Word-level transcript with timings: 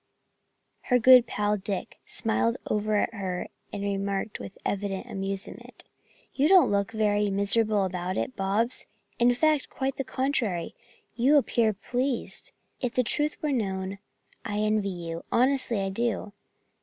Her 0.85 0.97
good 0.97 1.27
pal, 1.27 1.57
Dick, 1.57 1.99
smiled 2.07 2.57
over 2.65 2.95
at 2.95 3.13
her 3.13 3.43
as 3.71 3.81
he 3.81 3.95
remarked 3.97 4.39
with 4.39 4.57
evident 4.65 5.05
amusement: 5.07 5.83
"You 6.33 6.47
don't 6.47 6.71
look 6.71 6.91
very 6.91 7.29
miserable 7.29 7.85
about 7.85 8.17
it, 8.17 8.35
Bobs. 8.35 8.87
In 9.19 9.31
fact, 9.35 9.69
quite 9.69 9.97
the 9.97 10.03
contrary, 10.03 10.73
you 11.15 11.37
appear 11.37 11.71
pleased. 11.71 12.51
If 12.81 12.95
the 12.95 13.03
truth 13.03 13.37
were 13.43 13.51
known, 13.51 13.99
I 14.43 14.57
envy 14.61 14.89
you, 14.89 15.21
honestly 15.31 15.79
I 15.81 15.89
do! 15.89 16.33